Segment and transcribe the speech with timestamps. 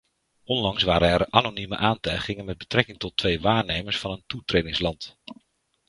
[0.43, 5.17] Onlangs waren er anonieme aantijgingen met betrekking tot twee waarnemers van een toetredingsland.